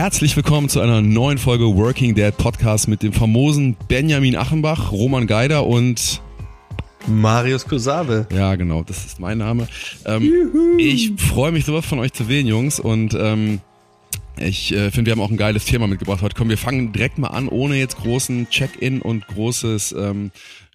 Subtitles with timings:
[0.00, 5.26] Herzlich willkommen zu einer neuen Folge Working Dad Podcast mit dem famosen Benjamin Achenbach, Roman
[5.26, 6.22] Geider und
[7.06, 8.26] Marius Kusabe.
[8.34, 9.68] Ja, genau, das ist mein Name.
[10.06, 13.60] Ähm, ich freue mich sowas von euch zu sehen, Jungs, und ähm,
[14.38, 16.34] ich äh, finde, wir haben auch ein geiles Thema mitgebracht heute.
[16.34, 20.30] Komm, wir fangen direkt mal an, ohne jetzt großen Check-in und großes ähm,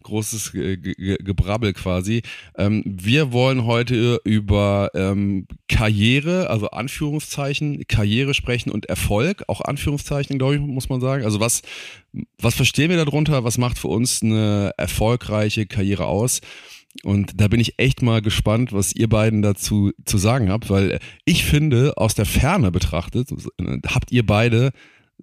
[0.05, 2.21] großes Ge Ge Gebrabbel quasi.
[2.57, 10.37] Ähm, wir wollen heute über ähm, Karriere, also Anführungszeichen, Karriere sprechen und Erfolg, auch Anführungszeichen,
[10.37, 11.25] glaube ich, muss man sagen.
[11.25, 11.61] Also was,
[12.39, 13.43] was verstehen wir darunter?
[13.43, 16.41] Was macht für uns eine erfolgreiche Karriere aus?
[17.03, 20.99] Und da bin ich echt mal gespannt, was ihr beiden dazu zu sagen habt, weil
[21.25, 23.29] ich finde, aus der Ferne betrachtet,
[23.87, 24.71] habt ihr beide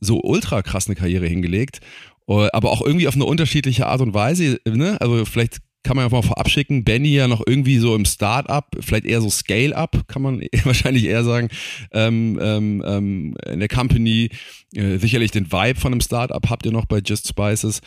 [0.00, 1.80] so ultra krass eine Karriere hingelegt
[2.40, 4.60] aber auch irgendwie auf eine unterschiedliche Art und Weise.
[4.64, 5.00] Ne?
[5.00, 8.76] Also vielleicht kann man ja mal vorab schicken, Benny ja noch irgendwie so im Start-up,
[8.80, 11.48] vielleicht eher so Scale-up, kann man wahrscheinlich eher sagen,
[11.92, 14.30] ähm, ähm, ähm, in der Company.
[14.74, 17.80] Äh, sicherlich den Vibe von einem Start-up habt ihr noch bei Just Spices.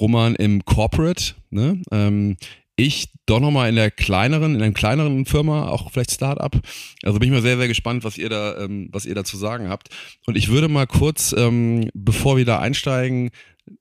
[0.00, 1.82] Roman im Corporate, ne?
[1.90, 2.36] Ähm,
[2.76, 6.60] ich doch nochmal in der kleineren, in einer kleineren Firma, auch vielleicht Start-up.
[7.02, 9.36] Also bin ich mal sehr, sehr gespannt, was ihr da, ähm, was ihr da zu
[9.36, 9.88] sagen habt.
[10.26, 13.30] Und ich würde mal kurz, ähm, bevor wir da einsteigen,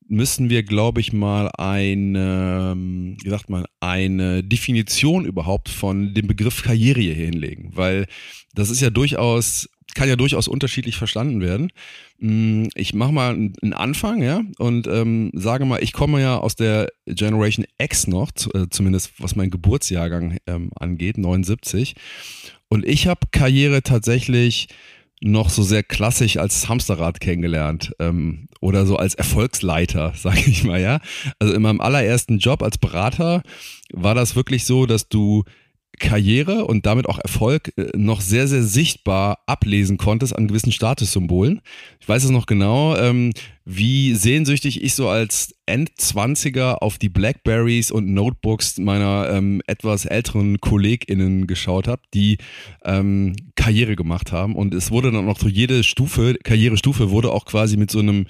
[0.07, 2.75] müssen wir, glaube ich, mal eine,
[3.21, 8.05] wie sagt man, eine Definition überhaupt von dem Begriff Karriere hier hinlegen, weil
[8.53, 11.71] das ist ja durchaus, kann ja durchaus unterschiedlich verstanden werden.
[12.19, 16.55] Mm, ich mache mal einen Anfang, ja, und ähm, sage mal, ich komme ja aus
[16.55, 21.95] der Generation X noch, äh, zumindest was mein Geburtsjahrgang ähm, angeht, 79.
[22.67, 24.67] Und ich habe Karriere tatsächlich
[25.21, 30.79] noch so sehr klassisch als Hamsterrad kennengelernt ähm, oder so als Erfolgsleiter, sage ich mal,
[30.79, 30.99] ja.
[31.39, 33.43] Also in meinem allerersten Job als Berater
[33.93, 35.43] war das wirklich so, dass du
[35.97, 41.61] Karriere und damit auch Erfolg äh, noch sehr, sehr sichtbar ablesen konntest an gewissen Statussymbolen.
[41.99, 43.33] Ich weiß es noch genau, ähm,
[43.65, 50.59] wie sehnsüchtig ich so als Endzwanziger auf die Blackberries und Notebooks meiner ähm, etwas älteren
[50.59, 52.37] KollegInnen geschaut habe, die
[52.83, 54.55] ähm, Karriere gemacht haben.
[54.55, 58.25] Und es wurde dann noch so jede Stufe, Karrierestufe wurde auch quasi mit so einem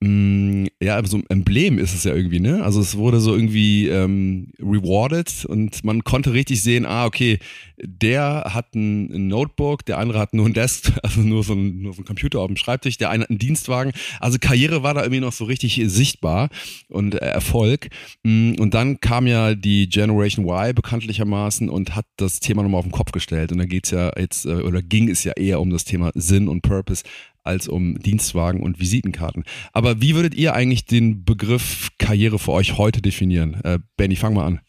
[0.00, 2.62] ja, so ein Emblem ist es ja irgendwie, ne?
[2.62, 7.40] Also es wurde so irgendwie ähm, rewarded und man konnte richtig sehen, ah, okay,
[7.82, 11.82] der hat ein, ein, Notebook, der andere hat nur ein Desk, also nur so ein,
[11.82, 13.92] nur so ein Computer auf dem Schreibtisch, der eine hat einen Dienstwagen.
[14.20, 16.48] Also Karriere war da irgendwie noch so richtig sichtbar
[16.88, 17.88] und äh, Erfolg.
[18.22, 22.86] Mm, und dann kam ja die Generation Y bekanntlichermaßen und hat das Thema nochmal auf
[22.86, 23.50] den Kopf gestellt.
[23.50, 26.46] Und da geht's ja jetzt, äh, oder ging es ja eher um das Thema Sinn
[26.46, 27.02] und Purpose
[27.48, 29.44] als um Dienstwagen und Visitenkarten.
[29.72, 33.60] Aber wie würdet ihr eigentlich den Begriff Karriere für euch heute definieren?
[33.64, 34.60] Äh, Benny, fang mal an.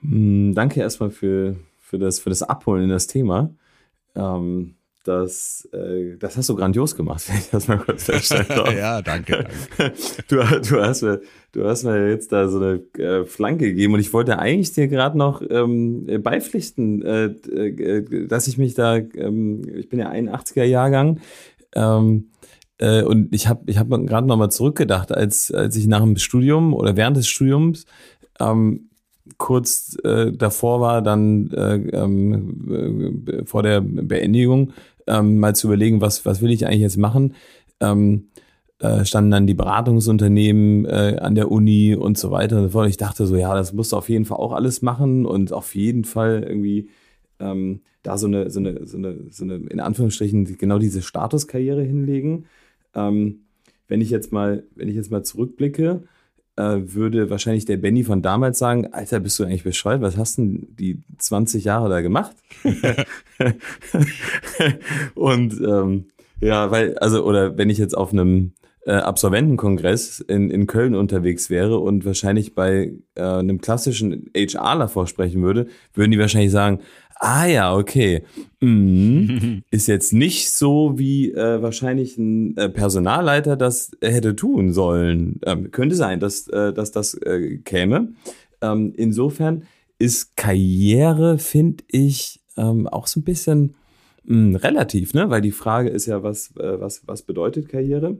[0.00, 3.54] Hm, danke erstmal für, für, das, für das Abholen in das Thema.
[4.16, 8.72] Ähm, das, äh, das hast du grandios gemacht, wenn ich das mal kurz feststellen darf.
[8.72, 9.46] ja, danke.
[9.76, 9.94] danke.
[10.28, 11.20] Du, du, hast mir,
[11.52, 14.88] du hast mir jetzt da so eine äh, Flanke gegeben und ich wollte eigentlich dir
[14.88, 20.64] gerade noch ähm, beipflichten, äh, äh, dass ich mich da, ähm, ich bin ja 81er
[20.64, 21.20] Jahrgang,
[21.74, 22.30] ähm,
[22.78, 26.74] äh, und ich habe ich hab gerade nochmal zurückgedacht, als, als ich nach dem Studium
[26.74, 27.86] oder während des Studiums
[28.40, 28.90] ähm,
[29.38, 34.72] kurz äh, davor war, dann äh, ähm, äh, vor der Beendigung,
[35.06, 37.34] ähm, mal zu überlegen, was, was will ich eigentlich jetzt machen.
[37.80, 38.28] Ähm,
[38.80, 42.88] äh, standen dann die Beratungsunternehmen äh, an der Uni und so weiter und.
[42.88, 45.76] Ich dachte so, ja, das musst du auf jeden Fall auch alles machen und auf
[45.76, 46.88] jeden Fall irgendwie
[47.42, 51.82] ähm, da so eine, so eine, so eine, so eine, in Anführungsstrichen, genau diese Statuskarriere
[51.82, 52.46] hinlegen.
[52.94, 53.42] Ähm,
[53.88, 56.04] wenn ich jetzt mal, wenn ich jetzt mal zurückblicke,
[56.56, 60.02] äh, würde wahrscheinlich der Benny von damals sagen, Alter, bist du eigentlich bescheuert?
[60.02, 62.34] Was hast denn die 20 Jahre da gemacht?
[65.14, 66.06] und ähm,
[66.40, 68.52] ja, weil, also, oder wenn ich jetzt auf einem
[68.84, 75.42] äh, Absolventenkongress in, in Köln unterwegs wäre und wahrscheinlich bei äh, einem klassischen HRler vorsprechen
[75.42, 76.80] würde, würden die wahrscheinlich sagen,
[77.16, 78.24] Ah ja, okay.
[78.60, 79.62] Mhm.
[79.70, 85.40] Ist jetzt nicht so, wie äh, wahrscheinlich ein äh, Personalleiter das hätte tun sollen.
[85.46, 88.12] Ähm, könnte sein, dass, äh, dass das äh, käme.
[88.60, 89.64] Ähm, insofern
[89.98, 93.74] ist Karriere, finde ich, ähm, auch so ein bisschen
[94.24, 95.30] Mh, hm, relativ, ne?
[95.30, 98.18] Weil die Frage ist ja, was, äh, was, was bedeutet Karriere?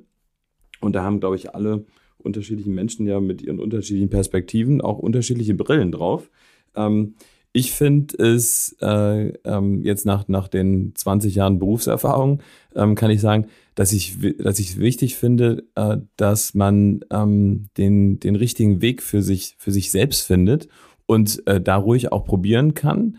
[0.80, 1.84] Und da haben, glaube ich, alle
[2.18, 6.30] unterschiedlichen Menschen ja mit ihren unterschiedlichen Perspektiven auch unterschiedliche Brillen drauf.
[6.74, 7.14] Ähm,
[7.52, 12.40] ich finde es äh, ähm, jetzt nach, nach den 20 Jahren Berufserfahrung,
[12.74, 18.20] ähm, kann ich sagen, dass ich, dass ich wichtig finde, äh, dass man ähm, den,
[18.20, 20.68] den richtigen Weg für sich, für sich selbst findet
[21.06, 23.18] und äh, da ruhig auch probieren kann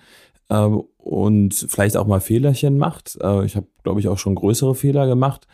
[0.50, 3.18] äh, und vielleicht auch mal Fehlerchen macht.
[3.21, 5.47] Äh, ich habe, glaube ich, auch schon größere Fehler gemacht.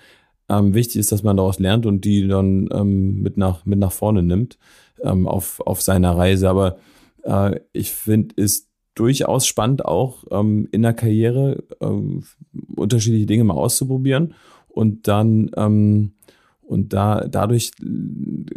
[0.48, 3.92] Ähm, wichtig ist, dass man daraus lernt und die dann ähm, mit, nach, mit nach
[3.92, 4.58] vorne nimmt
[5.04, 6.50] ähm, auf, auf seiner Reise.
[6.50, 6.78] Aber
[7.24, 8.69] äh, ich finde es
[9.00, 14.34] durchaus spannend, auch ähm, in der Karriere äh, unterschiedliche Dinge mal auszuprobieren
[14.68, 16.14] und dann ähm,
[16.62, 17.72] und da dadurch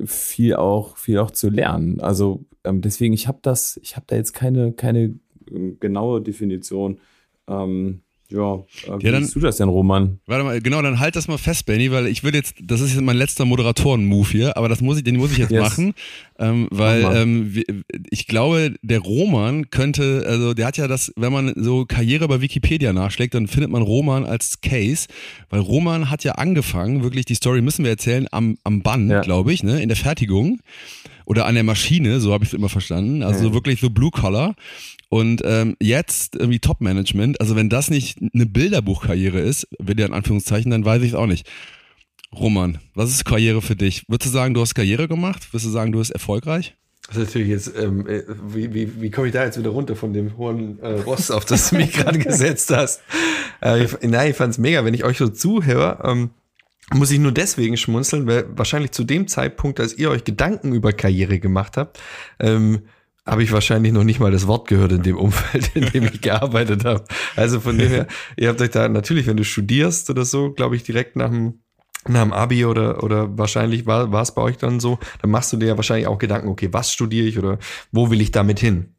[0.04, 2.00] viel auch viel auch zu lernen.
[2.00, 5.14] Also ähm, deswegen ich habe das, ich habe da jetzt keine keine
[5.50, 6.98] ähm, genaue Definition.
[7.46, 10.18] Ähm, ja, äh, wie ja, dann, siehst du das denn, Roman?
[10.26, 12.92] Warte mal, genau, dann halt das mal fest, Benny, weil ich würde jetzt, das ist
[12.92, 15.62] jetzt mein letzter Moderatoren-Move hier, aber das muss ich, den muss ich jetzt yes.
[15.62, 15.94] machen,
[16.38, 17.62] ähm, weil ähm,
[18.10, 22.40] ich glaube, der Roman könnte, also der hat ja das, wenn man so Karriere bei
[22.40, 25.06] Wikipedia nachschlägt, dann findet man Roman als Case,
[25.50, 29.20] weil Roman hat ja angefangen, wirklich die Story müssen wir erzählen, am, am Band, ja.
[29.20, 30.60] glaube ich, ne, in der Fertigung
[31.24, 33.54] oder an der Maschine, so habe ich es immer verstanden, also mhm.
[33.54, 34.54] wirklich so Blue Collar
[35.12, 40.70] und ähm, jetzt irgendwie Top-Management, also wenn das nicht eine Bilderbuchkarriere ist, wieder in Anführungszeichen,
[40.70, 41.46] dann weiß ich es auch nicht.
[42.34, 44.04] Roman, was ist Karriere für dich?
[44.08, 45.52] Würdest du sagen, du hast Karriere gemacht?
[45.52, 46.78] Würdest du sagen, du bist erfolgreich?
[47.08, 49.96] Das ist natürlich jetzt, ähm, äh, wie, wie, wie komme ich da jetzt wieder runter
[49.96, 53.02] von dem hohen äh, Ross, auf das du mich gerade gesetzt hast?
[53.62, 55.98] Äh, ich, nein, ich fand es mega, wenn ich euch so zuhöre.
[56.04, 56.30] Ähm,
[56.94, 60.94] muss ich nur deswegen schmunzeln, weil wahrscheinlich zu dem Zeitpunkt, als ihr euch Gedanken über
[60.94, 62.00] Karriere gemacht habt,
[62.40, 62.80] ähm,
[63.26, 66.20] habe ich wahrscheinlich noch nicht mal das Wort gehört in dem Umfeld, in dem ich
[66.20, 67.04] gearbeitet habe.
[67.36, 70.76] Also von dem her, ihr habt euch da natürlich, wenn du studierst oder so, glaube
[70.76, 71.60] ich, direkt nach dem
[72.08, 75.52] nach dem Abi oder, oder wahrscheinlich war, war es bei euch dann so, dann machst
[75.52, 77.58] du dir ja wahrscheinlich auch Gedanken, okay, was studiere ich oder
[77.92, 78.96] wo will ich damit hin?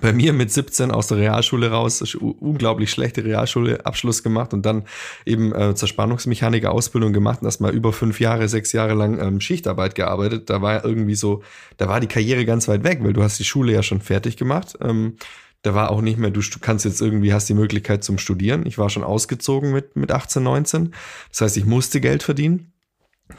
[0.00, 4.84] Bei mir mit 17 aus der Realschule raus, unglaublich schlechte Realschule-Abschluss gemacht und dann
[5.24, 9.94] eben äh, zur Spannungsmechaniker-Ausbildung gemacht und erstmal über fünf Jahre, sechs Jahre lang ähm, Schichtarbeit
[9.94, 10.50] gearbeitet.
[10.50, 11.42] Da war irgendwie so,
[11.76, 14.36] da war die Karriere ganz weit weg, weil du hast die Schule ja schon fertig
[14.36, 14.76] gemacht.
[14.80, 15.16] Ähm,
[15.62, 18.66] da war auch nicht mehr, du kannst jetzt irgendwie, hast die Möglichkeit zum Studieren.
[18.66, 20.94] Ich war schon ausgezogen mit, mit 18, 19.
[21.30, 22.72] Das heißt, ich musste Geld verdienen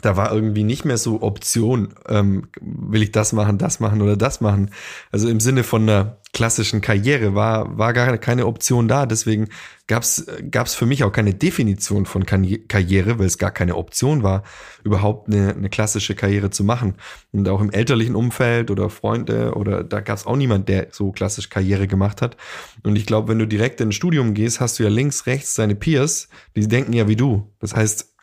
[0.02, 4.18] da war irgendwie nicht mehr so Option, ähm, will ich das machen, das machen oder
[4.18, 4.72] das machen.
[5.12, 9.06] Also im Sinne von einer klassischen Karriere war, war gar keine Option da.
[9.06, 9.48] Deswegen
[9.88, 14.44] gab's gab's für mich auch keine Definition von Karriere, weil es gar keine Option war,
[14.84, 16.96] überhaupt eine, eine klassische Karriere zu machen.
[17.32, 21.50] Und auch im elterlichen Umfeld oder Freunde oder da gab's auch niemand, der so klassisch
[21.50, 22.36] Karriere gemacht hat.
[22.84, 25.56] Und ich glaube, wenn du direkt in ein Studium gehst, hast du ja links, rechts
[25.56, 27.54] deine Peers, die denken ja wie du.
[27.60, 28.17] Das heißt,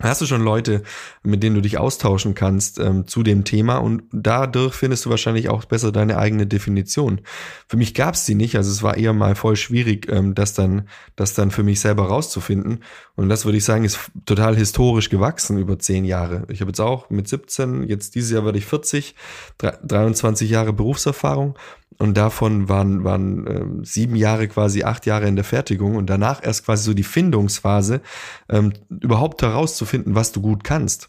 [0.00, 0.82] Hast du schon Leute,
[1.22, 5.48] mit denen du dich austauschen kannst ähm, zu dem Thema und dadurch findest du wahrscheinlich
[5.48, 7.22] auch besser deine eigene Definition.
[7.66, 10.52] Für mich gab es die nicht, also es war eher mal voll schwierig, ähm, das
[10.52, 12.84] dann, das dann für mich selber rauszufinden.
[13.14, 16.46] Und das würde ich sagen, ist total historisch gewachsen über zehn Jahre.
[16.50, 19.14] Ich habe jetzt auch mit 17, jetzt dieses Jahr werde ich 40,
[19.58, 21.56] 23 Jahre Berufserfahrung
[21.98, 26.44] und davon waren, waren ähm, sieben Jahre quasi acht Jahre in der Fertigung und danach
[26.44, 28.00] erst quasi so die Findungsphase,
[28.48, 31.08] ähm, überhaupt herauszufinden, was du gut kannst.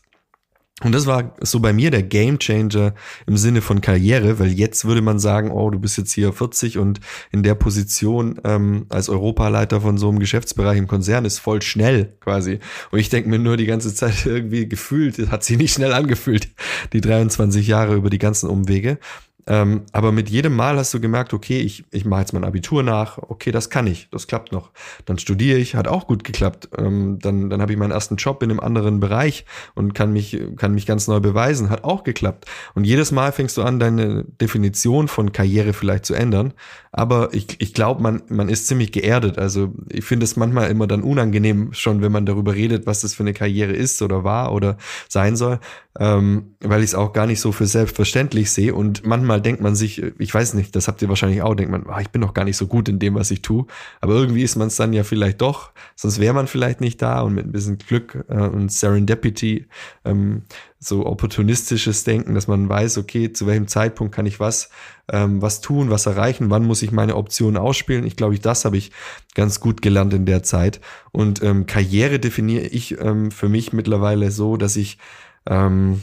[0.84, 2.94] Und das war so bei mir der Game Changer
[3.26, 6.78] im Sinne von Karriere, weil jetzt würde man sagen, oh, du bist jetzt hier 40
[6.78, 7.00] und
[7.32, 12.16] in der Position ähm, als Europaleiter von so einem Geschäftsbereich im Konzern ist voll schnell
[12.20, 12.60] quasi.
[12.92, 16.50] Und ich denke mir nur die ganze Zeit irgendwie gefühlt, hat sich nicht schnell angefühlt,
[16.94, 19.00] die 23 Jahre über die ganzen Umwege.
[19.48, 22.84] Ähm, aber mit jedem Mal hast du gemerkt, okay, ich, ich mache jetzt mein Abitur
[22.84, 24.72] nach, okay, das kann ich, das klappt noch.
[25.06, 26.70] Dann studiere ich, hat auch gut geklappt.
[26.78, 30.40] Ähm, dann dann habe ich meinen ersten Job in einem anderen Bereich und kann mich,
[30.58, 32.46] kann mich ganz neu beweisen, hat auch geklappt.
[32.76, 36.54] Und jedes Mal fängst du an, deine Definition von Karriere vielleicht zu ändern.
[36.98, 39.38] Aber ich, ich glaube, man, man ist ziemlich geerdet.
[39.38, 43.14] Also ich finde es manchmal immer dann unangenehm, schon wenn man darüber redet, was das
[43.14, 44.78] für eine Karriere ist oder war oder
[45.08, 45.60] sein soll,
[46.00, 48.74] ähm, weil ich es auch gar nicht so für selbstverständlich sehe.
[48.74, 51.86] Und manchmal denkt man sich, ich weiß nicht, das habt ihr wahrscheinlich auch, denkt man,
[51.86, 53.68] oh, ich bin doch gar nicht so gut in dem, was ich tue.
[54.02, 57.22] Aber irgendwie ist man es dann ja vielleicht doch, sonst wäre man vielleicht nicht da
[57.22, 59.68] und mit ein bisschen Glück äh, und Serendipity
[60.04, 60.42] ähm,
[60.80, 64.70] so opportunistisches Denken, dass man weiß, okay, zu welchem Zeitpunkt kann ich was,
[65.12, 68.06] ähm, was tun, was erreichen, wann muss ich meine Optionen ausspielen.
[68.06, 68.92] Ich glaube, ich, das habe ich
[69.34, 70.80] ganz gut gelernt in der Zeit.
[71.12, 75.00] Und ähm, Karriere definiere ich ähm, für mich mittlerweile so, dass ich
[75.48, 76.02] ähm,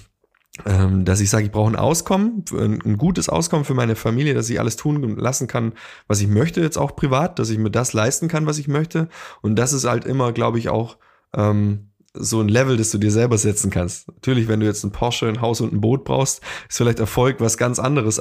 [0.66, 4.34] ähm, dass ich sage, ich brauche ein Auskommen, ein, ein, gutes Auskommen für meine Familie,
[4.34, 5.72] dass ich alles tun lassen kann,
[6.06, 9.08] was ich möchte, jetzt auch privat, dass ich mir das leisten kann, was ich möchte.
[9.42, 10.96] Und das ist halt immer, glaube ich, auch
[11.34, 14.08] ähm, so ein Level, das du dir selber setzen kannst.
[14.08, 17.40] Natürlich, wenn du jetzt ein Porsche, ein Haus und ein Boot brauchst, ist vielleicht Erfolg
[17.40, 18.20] was ganz anderes,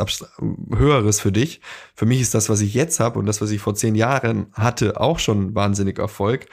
[0.75, 1.61] höheres für dich.
[1.95, 4.47] Für mich ist das, was ich jetzt habe und das, was ich vor zehn Jahren
[4.53, 6.47] hatte, auch schon wahnsinnig Erfolg.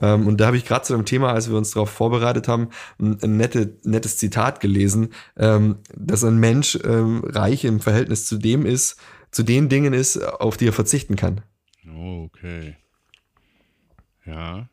[0.00, 2.68] Ähm, und da habe ich gerade zu dem Thema, als wir uns darauf vorbereitet haben,
[2.98, 8.64] ein nette, nettes Zitat gelesen, ähm, dass ein Mensch ähm, reich im Verhältnis zu dem
[8.64, 8.98] ist,
[9.30, 11.42] zu den Dingen ist, auf die er verzichten kann.
[11.86, 12.76] Okay.
[14.24, 14.68] Ja.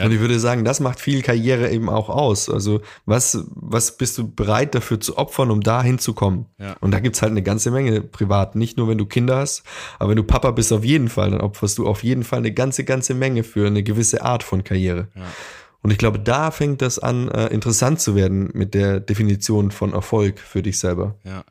[0.00, 0.06] Ja.
[0.06, 2.48] Und ich würde sagen, das macht viel Karriere eben auch aus.
[2.48, 6.46] Also was, was bist du bereit dafür zu opfern, um da hinzukommen?
[6.58, 6.76] Ja.
[6.80, 8.56] Und da gibt's halt eine ganze Menge privat.
[8.56, 9.62] Nicht nur, wenn du Kinder hast,
[9.98, 12.52] aber wenn du Papa bist, auf jeden Fall, dann opferst du auf jeden Fall eine
[12.52, 15.08] ganze, ganze Menge für eine gewisse Art von Karriere.
[15.14, 15.22] Ja.
[15.82, 19.92] Und ich glaube, da fängt das an, äh, interessant zu werden mit der Definition von
[19.92, 21.16] Erfolg für dich selber.
[21.24, 21.44] Ja.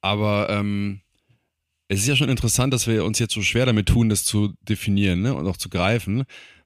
[0.00, 1.00] Aber ähm,
[1.88, 4.54] es ist ja schon interessant, dass wir uns jetzt so schwer damit tun, das zu
[4.62, 5.34] definieren ne?
[5.34, 6.24] und auch zu greifen.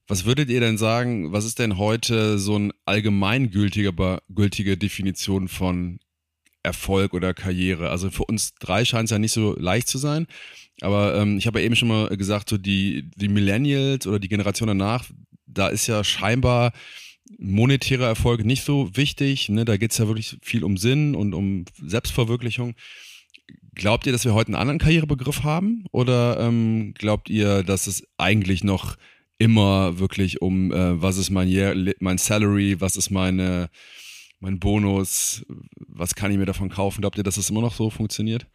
[0.08, 3.92] Was würdet ihr denn sagen, was ist denn heute so eine allgemeingültige
[4.32, 5.98] gültige Definition von
[6.62, 7.90] Erfolg oder Karriere?
[7.90, 10.26] Also für uns drei scheint es ja nicht so leicht zu sein.
[10.80, 14.28] Aber ähm, ich habe ja eben schon mal gesagt, so die, die Millennials oder die
[14.28, 15.06] Generation danach,
[15.46, 16.72] da ist ja scheinbar
[17.38, 19.48] monetärer Erfolg nicht so wichtig.
[19.48, 19.64] Ne?
[19.64, 22.74] Da geht es ja wirklich viel um Sinn und um Selbstverwirklichung.
[23.74, 25.84] Glaubt ihr, dass wir heute einen anderen Karrierebegriff haben?
[25.90, 28.96] Oder ähm, glaubt ihr, dass es eigentlich noch
[29.38, 33.68] immer wirklich um, äh, was ist mein, Year, mein Salary, was ist meine,
[34.40, 35.44] mein Bonus,
[35.88, 37.00] was kann ich mir davon kaufen?
[37.00, 38.46] Glaubt ihr, dass das immer noch so funktioniert?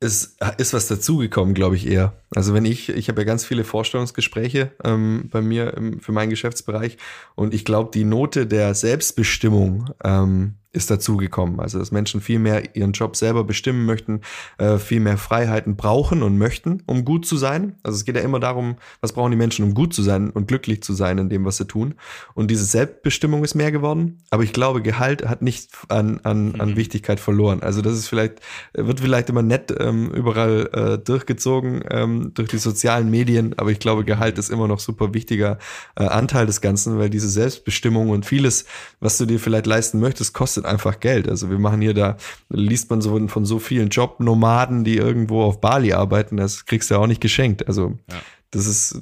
[0.00, 2.20] Es ist was dazugekommen, glaube ich eher.
[2.34, 6.30] Also wenn ich, ich habe ja ganz viele Vorstellungsgespräche ähm, bei mir im, für meinen
[6.30, 6.98] Geschäftsbereich
[7.36, 11.60] und ich glaube, die Note der Selbstbestimmung ähm, ist dazugekommen.
[11.60, 14.20] Also dass Menschen viel mehr ihren Job selber bestimmen möchten,
[14.58, 17.76] äh, viel mehr Freiheiten brauchen und möchten, um gut zu sein.
[17.82, 20.48] Also es geht ja immer darum, was brauchen die Menschen, um gut zu sein und
[20.48, 21.94] glücklich zu sein in dem, was sie tun.
[22.34, 24.18] Und diese Selbstbestimmung ist mehr geworden.
[24.30, 26.76] Aber ich glaube, Gehalt hat nicht an, an, an mhm.
[26.76, 27.62] Wichtigkeit verloren.
[27.62, 28.40] Also das ist vielleicht,
[28.74, 33.54] wird vielleicht immer nett ähm, überall äh, durchgezogen ähm, durch die sozialen Medien.
[33.58, 35.58] Aber ich glaube, Gehalt ist immer noch super wichtiger
[35.96, 38.64] äh, Anteil des Ganzen, weil diese Selbstbestimmung und vieles,
[39.00, 41.28] was du dir vielleicht leisten möchtest, kostet kostet einfach Geld.
[41.28, 42.16] Also wir machen hier da,
[42.48, 46.94] liest man so von so vielen Jobnomaden, die irgendwo auf Bali arbeiten, das kriegst du
[46.94, 47.66] ja auch nicht geschenkt.
[47.68, 48.16] Also ja.
[48.50, 49.00] das ist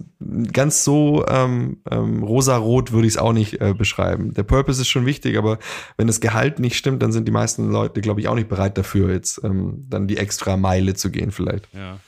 [0.52, 4.34] ganz so ähm, ähm, rosarot würde ich es auch nicht äh, beschreiben.
[4.34, 5.58] Der Purpose ist schon wichtig, aber
[5.96, 8.76] wenn das Gehalt nicht stimmt, dann sind die meisten Leute, glaube ich, auch nicht bereit
[8.76, 11.68] dafür, jetzt ähm, dann die extra Meile zu gehen vielleicht.
[11.72, 11.98] Ja.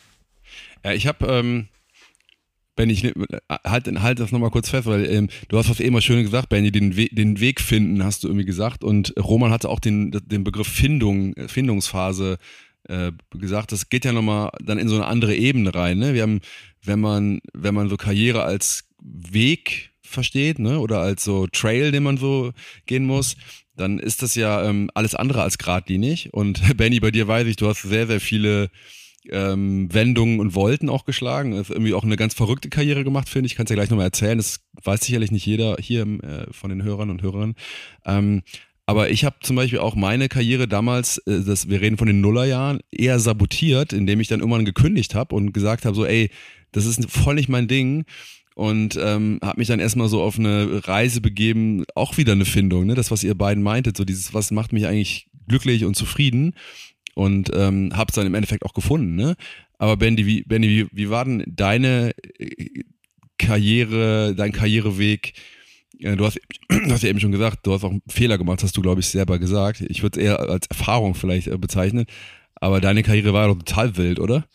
[0.85, 1.69] Ja, ich habe ähm,
[2.77, 3.05] Benny, ich
[3.49, 6.49] halt, halt das nochmal kurz fest, weil ähm, du hast was eben mal schön gesagt,
[6.49, 8.83] Benny, den, We den Weg finden, hast du irgendwie gesagt.
[8.85, 12.39] Und Roman hatte auch den, den Begriff Findung, Findungsphase
[12.89, 13.73] äh, gesagt.
[13.73, 15.99] Das geht ja nochmal dann in so eine andere Ebene rein.
[15.99, 16.15] Ne?
[16.15, 16.41] Wir haben,
[16.83, 22.03] wenn man, wenn man so Karriere als Weg versteht, ne, oder als so Trail, den
[22.03, 22.53] man so
[22.87, 23.37] gehen muss,
[23.77, 26.33] dann ist das ja ähm, alles andere als geradlinig.
[26.33, 28.71] Und Benny, bei dir weiß ich, du hast sehr, sehr viele
[29.31, 31.53] ähm, Wendungen und Wolten auch geschlagen.
[31.53, 33.55] Ist irgendwie auch eine ganz verrückte Karriere gemacht, finde ich.
[33.55, 34.39] Kannst ja gleich nochmal erzählen.
[34.39, 37.55] Das weiß sicherlich nicht jeder hier äh, von den Hörern und Hörerinnen.
[38.05, 38.43] Ähm,
[38.87, 42.21] aber ich habe zum Beispiel auch meine Karriere damals, äh, das, wir reden von den
[42.21, 46.31] Nullerjahren, eher sabotiert, indem ich dann irgendwann gekündigt habe und gesagt habe, so, ey,
[46.73, 48.05] das ist voll nicht mein Ding
[48.55, 52.87] und ähm, habe mich dann erstmal so auf eine Reise begeben, auch wieder eine Findung,
[52.87, 52.95] ne?
[52.95, 56.55] das, was ihr beiden meintet, so dieses, was macht mich eigentlich glücklich und zufrieden
[57.15, 59.15] und ähm, habe es dann im Endeffekt auch gefunden.
[59.15, 59.37] Ne?
[59.79, 62.83] Aber Bendy, wie, Bendy, wie, wie war denn deine äh,
[63.39, 65.35] Karriere, dein Karriereweg?
[65.99, 68.77] Du hast, du hast ja eben schon gesagt, du hast auch einen Fehler gemacht, hast
[68.77, 69.81] du, glaube ich, selber gesagt.
[69.83, 72.07] Ich würde es eher als Erfahrung vielleicht äh, bezeichnen.
[72.57, 74.47] Aber deine Karriere war doch total wild, oder?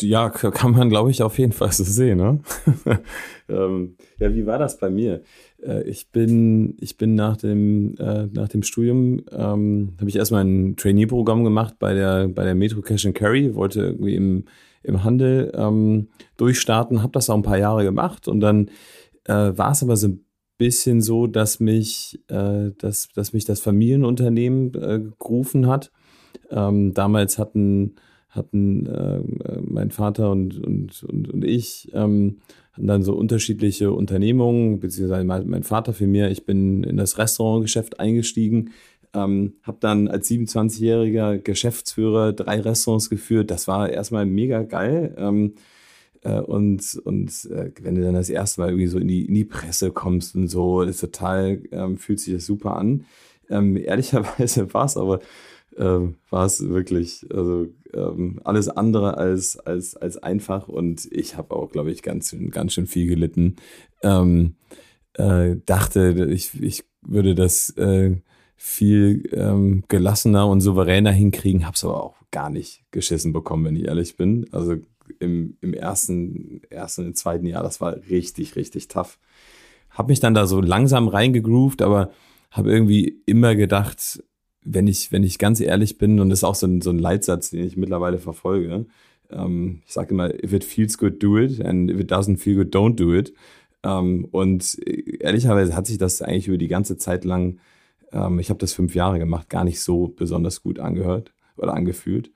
[0.00, 2.18] Ja, kann man, glaube ich, auf jeden Fall so sehen.
[2.18, 2.40] Ne?
[3.48, 5.22] ähm, ja, wie war das bei mir?
[5.62, 10.44] Äh, ich bin, ich bin nach dem, äh, nach dem Studium, ähm, habe ich erstmal
[10.44, 14.44] ein Trainee-Programm gemacht bei der, bei der Metro Cash and Carry, wollte irgendwie im,
[14.82, 18.68] im Handel ähm, durchstarten, habe das auch ein paar Jahre gemacht und dann
[19.24, 20.24] äh, war es aber so ein
[20.58, 25.90] bisschen so, dass mich, äh, dass, dass mich das Familienunternehmen äh, gerufen hat.
[26.50, 27.96] Ähm, damals hatten,
[28.30, 29.20] hatten äh,
[29.62, 32.38] mein Vater und, und, und, und ich ähm,
[32.72, 37.18] hatten dann so unterschiedliche Unternehmungen, beziehungsweise mein, mein Vater für mir, ich bin in das
[37.18, 38.70] Restaurantgeschäft eingestiegen,
[39.12, 43.50] ähm, habe dann als 27-jähriger Geschäftsführer drei Restaurants geführt.
[43.50, 45.14] Das war erstmal mega geil.
[45.18, 45.54] Ähm,
[46.22, 49.34] äh, und und äh, wenn du dann das erste Mal irgendwie so in die, in
[49.34, 53.04] die Presse kommst und so, ist total, ähm, fühlt sich das super an.
[53.48, 55.20] Ähm, ehrlicherweise war es aber
[55.76, 61.54] ähm, war es wirklich also ähm, alles andere als als als einfach und ich habe
[61.54, 63.56] auch glaube ich ganz ganz schön viel gelitten.
[64.02, 64.56] Ähm,
[65.14, 68.16] äh, dachte ich ich würde das äh,
[68.56, 73.76] viel ähm, gelassener und souveräner hinkriegen, habe es aber auch gar nicht geschissen bekommen, wenn
[73.76, 74.46] ich ehrlich bin.
[74.52, 74.76] Also
[75.18, 79.18] im, im ersten, ersten und zweiten Jahr, das war richtig, richtig tough.
[79.88, 82.10] Hab mich dann da so langsam reingegroovt, aber
[82.50, 84.22] habe irgendwie immer gedacht,
[84.62, 86.98] wenn ich, wenn ich ganz ehrlich bin, und das ist auch so ein, so ein
[86.98, 88.86] Leitsatz, den ich mittlerweile verfolge,
[89.30, 92.56] ähm, ich sage immer, if it feels good, do it, and if it doesn't feel
[92.56, 93.32] good, don't do it.
[93.82, 94.78] Ähm, und
[95.20, 97.58] ehrlicherweise hat sich das eigentlich über die ganze Zeit lang,
[98.12, 102.30] ähm, ich habe das fünf Jahre gemacht, gar nicht so besonders gut angehört oder angefühlt.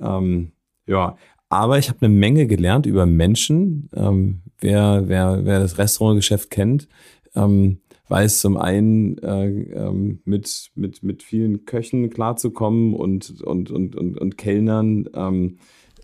[0.00, 0.52] Ähm,
[0.86, 1.16] ja,
[1.48, 3.88] aber ich habe eine Menge gelernt über Menschen.
[3.94, 6.88] Ähm, wer, wer, wer das Restaurantgeschäft kennt,
[7.34, 7.78] ähm,
[8.08, 14.18] weiß zum einen äh, ähm, mit, mit, mit vielen Köchen klarzukommen und, und, und, und,
[14.18, 15.08] und Kellnern.
[15.14, 15.58] Ähm,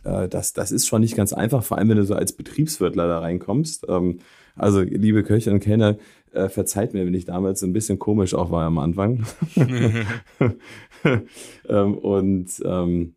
[0.05, 3.07] äh, das, das ist schon nicht ganz einfach, vor allem wenn du so als Betriebswirtler
[3.07, 3.87] da reinkommst.
[3.89, 4.19] Ähm,
[4.57, 5.97] also, liebe Köche und Kellner,
[6.33, 9.27] äh, verzeiht mir, wenn ich damals so ein bisschen komisch auch war am Anfang.
[11.69, 13.15] ähm, und ähm,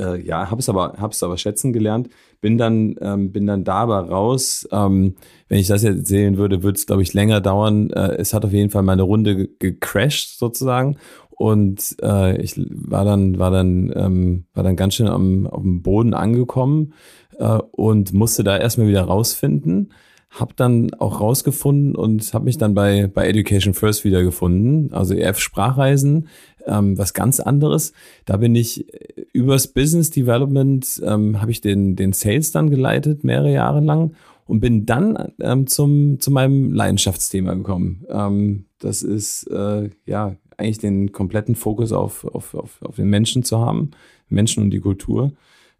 [0.00, 2.08] äh, ja, habe es aber, hab's aber schätzen gelernt.
[2.40, 4.68] Bin dann, ähm, bin dann dabei raus.
[4.70, 5.14] Ähm,
[5.48, 7.90] wenn ich das jetzt erzählen würde, würde es, glaube ich, länger dauern.
[7.90, 10.96] Äh, es hat auf jeden Fall meine Runde gecrashed sozusagen.
[11.30, 15.82] Und äh, ich war dann, war dann, ähm, war dann ganz schön am, auf dem
[15.82, 16.94] Boden angekommen
[17.38, 19.92] äh, und musste da erstmal wieder rausfinden
[20.38, 25.38] habe dann auch rausgefunden und habe mich dann bei, bei Education First wiedergefunden, also EF
[25.38, 26.28] Sprachreisen,
[26.66, 27.92] ähm, was ganz anderes.
[28.26, 33.24] Da bin ich äh, übers Business Development, ähm, habe ich den, den Sales dann geleitet,
[33.24, 34.14] mehrere Jahre lang
[34.46, 38.04] und bin dann ähm, zum, zu meinem Leidenschaftsthema gekommen.
[38.10, 43.42] Ähm, das ist äh, ja eigentlich den kompletten Fokus auf, auf, auf, auf den Menschen
[43.42, 43.92] zu haben,
[44.28, 45.32] Menschen und die Kultur.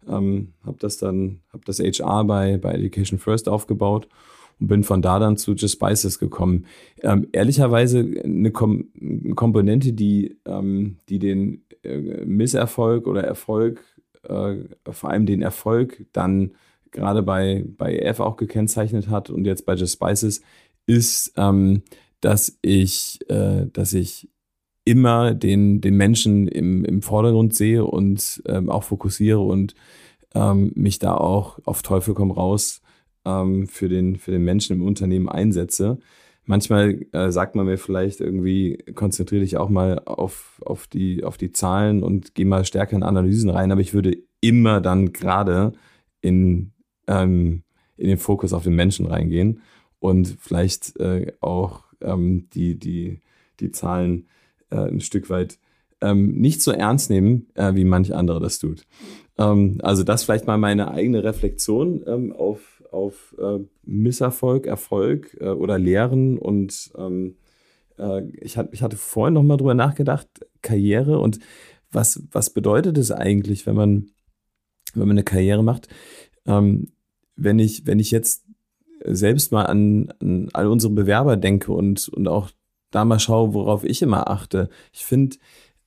[0.09, 4.07] Ähm, habe das dann, habe das HR bei, bei Education First aufgebaut
[4.59, 6.65] und bin von da dann zu Just Spices gekommen.
[7.01, 8.89] Ähm, ehrlicherweise eine, Kom
[9.35, 13.83] Komponente, die, ähm, die den äh, Misserfolg oder Erfolg,
[14.23, 14.55] äh,
[14.89, 16.51] vor allem den Erfolg dann
[16.91, 20.41] gerade bei, bei EF auch gekennzeichnet hat und jetzt bei Just Spices,
[20.85, 21.83] ist, ähm,
[22.21, 24.29] dass ich, äh, dass ich
[24.85, 29.75] immer den, den Menschen im, im Vordergrund sehe und ähm, auch fokussiere und
[30.33, 32.81] ähm, mich da auch auf Teufel komm raus
[33.27, 35.99] ähm, für, den, für den Menschen im Unternehmen einsetze.
[36.45, 41.37] Manchmal äh, sagt man mir vielleicht irgendwie, konzentriere dich auch mal auf, auf, die, auf
[41.37, 45.73] die Zahlen und geh mal stärker in Analysen rein, aber ich würde immer dann gerade
[46.21, 46.71] in,
[47.07, 47.63] ähm,
[47.97, 49.61] in den Fokus auf den Menschen reingehen
[49.99, 53.19] und vielleicht äh, auch ähm, die, die,
[53.59, 54.27] die Zahlen
[54.69, 55.59] äh, ein Stück weit
[55.99, 58.85] ähm, nicht so ernst nehmen, äh, wie manch andere das tut.
[59.37, 65.49] Ähm, also das vielleicht mal meine eigene Reflexion ähm, auf auf äh, Misserfolg, Erfolg äh,
[65.49, 67.35] oder Lehren und ähm,
[67.97, 70.27] äh, ich, hat, ich hatte vorhin noch mal drüber nachgedacht,
[70.61, 71.39] Karriere und
[71.91, 74.09] was, was bedeutet es eigentlich, wenn man,
[74.93, 75.87] wenn man eine Karriere macht?
[76.45, 76.91] Ähm,
[77.35, 78.45] wenn ich, wenn ich jetzt
[79.05, 82.49] selbst mal an, an all unsere Bewerber denke und, und auch
[82.91, 84.69] da mal schaue, worauf ich immer achte.
[84.91, 85.37] Ich finde,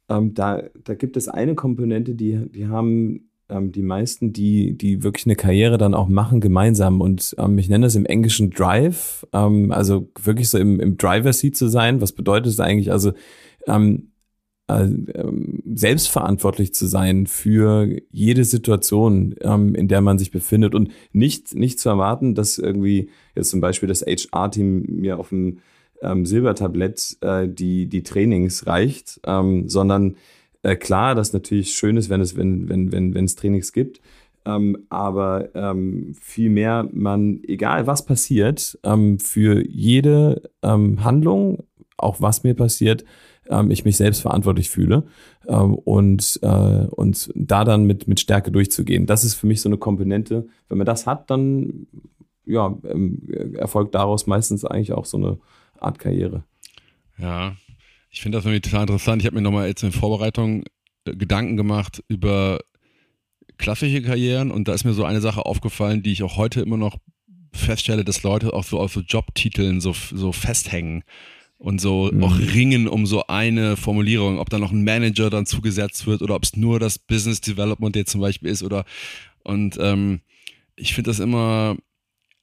[0.08, 5.02] ähm, da, da gibt es eine Komponente, die, die haben ähm, die meisten, die, die
[5.02, 7.00] wirklich eine Karriere dann auch machen, gemeinsam.
[7.00, 11.56] Und ähm, ich nenne das im Englischen Drive, ähm, also wirklich so im, im Driver-Seat
[11.56, 12.00] zu sein.
[12.00, 12.92] Was bedeutet es eigentlich?
[12.92, 13.12] Also
[13.66, 14.10] ähm,
[14.70, 14.84] äh,
[15.14, 21.54] ähm, selbstverantwortlich zu sein für jede Situation, ähm, in der man sich befindet und nicht,
[21.54, 25.58] nicht zu erwarten, dass irgendwie jetzt zum Beispiel das HR-Team mir auf dem
[26.02, 30.16] ähm, Silbertablett äh, die, die Trainings reicht, ähm, sondern
[30.62, 34.00] äh, klar, dass natürlich schön ist, wenn es, wenn, wenn, wenn, es Trainings gibt.
[34.44, 41.64] Ähm, aber ähm, vielmehr man, egal was passiert, ähm, für jede ähm, Handlung,
[41.98, 43.04] auch was mir passiert,
[43.48, 45.04] ähm, ich mich selbst verantwortlich fühle
[45.46, 49.06] ähm, und, äh, und da dann mit, mit Stärke durchzugehen.
[49.06, 50.46] Das ist für mich so eine Komponente.
[50.68, 51.86] Wenn man das hat, dann
[52.46, 52.74] ja,
[53.54, 55.38] erfolgt daraus meistens eigentlich auch so eine
[55.78, 56.44] Art Karriere.
[57.18, 57.52] Ja,
[58.10, 59.22] ich finde das irgendwie total interessant.
[59.22, 60.64] Ich habe mir nochmal jetzt in Vorbereitung
[61.04, 62.60] äh, Gedanken gemacht über
[63.56, 66.76] klassische Karrieren und da ist mir so eine Sache aufgefallen, die ich auch heute immer
[66.76, 66.98] noch
[67.52, 71.04] feststelle, dass Leute auch so auf so Jobtiteln so, so festhängen
[71.58, 72.24] und so mhm.
[72.24, 76.36] auch ringen um so eine Formulierung, ob da noch ein Manager dann zugesetzt wird oder
[76.36, 78.84] ob es nur das Business Development jetzt zum Beispiel ist oder
[79.42, 80.20] und ähm,
[80.76, 81.76] ich finde das immer,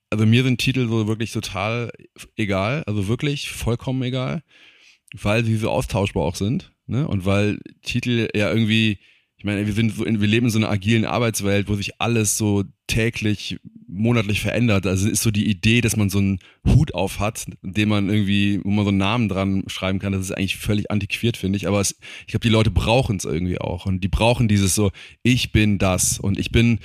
[0.10, 1.92] also mir sind Titel so wirklich total
[2.36, 4.44] egal, also wirklich vollkommen egal.
[5.14, 7.08] Weil sie so austauschbar auch sind, ne?
[7.08, 9.00] Und weil Titel ja irgendwie
[9.38, 12.02] ich meine, wir sind so in, wir leben in so einer agilen Arbeitswelt, wo sich
[12.02, 14.86] alles so täglich, monatlich verändert.
[14.86, 18.60] Also ist so die Idee, dass man so einen Hut auf hat, den man irgendwie,
[18.64, 21.68] wo man so einen Namen dran schreiben kann, das ist eigentlich völlig antiquiert, finde ich.
[21.68, 23.86] Aber es, ich glaube, die Leute brauchen es irgendwie auch.
[23.86, 24.92] Und die brauchen dieses so,
[25.24, 26.20] ich bin das.
[26.20, 26.80] Und ich bin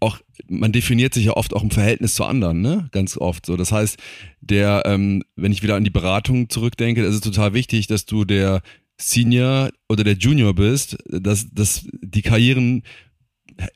[0.00, 2.88] auch, man definiert sich ja oft auch im Verhältnis zu anderen, ne?
[2.92, 3.56] Ganz oft so.
[3.56, 3.98] Das heißt,
[4.40, 8.24] der, ähm, wenn ich wieder an die Beratung zurückdenke, ist es total wichtig, dass du
[8.24, 8.62] der
[9.00, 12.82] Senior oder der Junior bist, dass, dass die Karrieren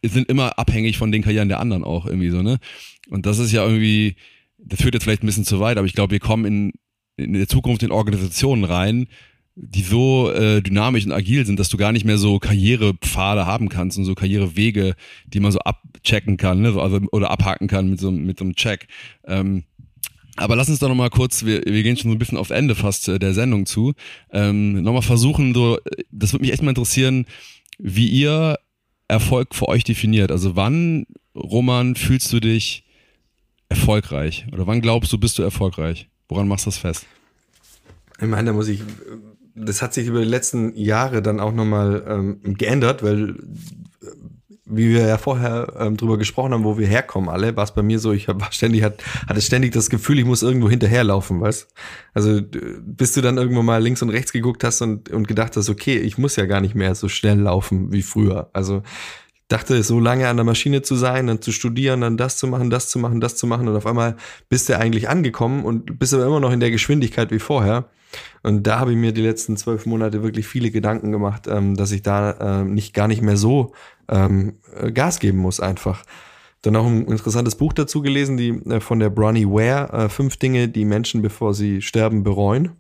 [0.03, 2.59] sind immer abhängig von den Karrieren der anderen auch irgendwie so, ne?
[3.09, 4.17] Und das ist ja irgendwie,
[4.59, 6.73] das führt jetzt vielleicht ein bisschen zu weit, aber ich glaube, wir kommen in,
[7.17, 9.09] in der Zukunft in Organisationen rein,
[9.55, 13.71] die so äh, dynamisch und agil sind, dass du gar nicht mehr so Karrierepfade haben
[13.71, 14.95] kannst und so Karrierewege,
[15.27, 16.79] die man so abchecken kann, ne?
[16.79, 18.87] also, oder abhaken kann mit so, mit so einem Check.
[19.25, 19.65] Ähm,
[20.37, 22.75] aber lass uns doch nochmal kurz, wir, wir gehen schon so ein bisschen aufs Ende
[22.75, 23.95] fast äh, der Sendung zu,
[24.31, 25.79] ähm, nochmal versuchen, so,
[26.11, 27.25] das würde mich echt mal interessieren,
[27.79, 28.59] wie ihr
[29.09, 30.31] Erfolg für euch definiert.
[30.31, 32.85] Also wann, Roman, fühlst du dich
[33.69, 34.47] erfolgreich?
[34.53, 36.09] Oder wann glaubst du, bist du erfolgreich?
[36.29, 37.07] Woran machst du das fest?
[38.21, 38.81] Ich meine, da muss ich,
[39.55, 43.37] das hat sich über die letzten Jahre dann auch nochmal ähm, geändert, weil
[44.67, 47.83] wie wir ja vorher ähm, drüber gesprochen haben, wo wir herkommen alle, war es bei
[47.83, 51.69] mir so, ich hab ständig, hat, hatte ständig das Gefühl, ich muss irgendwo hinterherlaufen, weißt
[52.15, 52.41] Also
[52.81, 55.99] bis du dann irgendwo mal links und rechts geguckt hast und, und gedacht hast, okay,
[55.99, 58.51] ich muss ja gar nicht mehr so schnell laufen wie früher.
[58.53, 58.83] Also
[59.49, 62.69] dachte, so lange an der Maschine zu sein, dann zu studieren, dann das zu machen,
[62.69, 64.17] das zu machen, das zu machen und auf einmal
[64.49, 67.89] bist du eigentlich angekommen und bist aber immer noch in der Geschwindigkeit wie vorher.
[68.43, 71.93] Und da habe ich mir die letzten zwölf Monate wirklich viele Gedanken gemacht, ähm, dass
[71.93, 73.73] ich da äh, nicht gar nicht mehr so
[74.09, 76.05] ähm, äh, Gas geben muss einfach.
[76.63, 80.37] Dann auch ein interessantes Buch dazu gelesen, die äh, von der Bronnie Ware, äh, fünf
[80.37, 82.73] Dinge, die Menschen, bevor sie sterben, bereuen.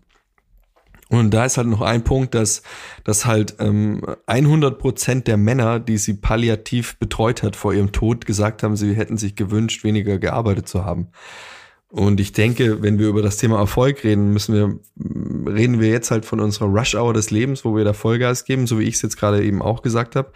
[1.08, 2.62] Und da ist halt noch ein Punkt, dass,
[3.04, 8.26] dass halt ähm, 100 Prozent der Männer, die sie palliativ betreut hat vor ihrem Tod,
[8.26, 11.08] gesagt haben, sie hätten sich gewünscht, weniger gearbeitet zu haben.
[11.88, 14.78] Und ich denke, wenn wir über das Thema Erfolg reden, müssen wir,
[15.52, 18.78] reden wir jetzt halt von unserer Rush-Hour des Lebens, wo wir da Vollgas geben, so
[18.78, 20.32] wie ich es jetzt gerade eben auch gesagt habe.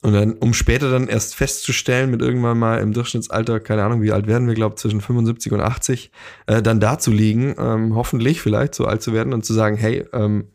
[0.00, 4.12] Und dann, um später dann erst festzustellen, mit irgendwann mal im Durchschnittsalter, keine Ahnung, wie
[4.12, 6.12] alt werden wir, glaube zwischen 75 und 80,
[6.46, 9.76] äh, dann da zu liegen, ähm, hoffentlich vielleicht so alt zu werden und zu sagen,
[9.76, 10.48] hey, ähm,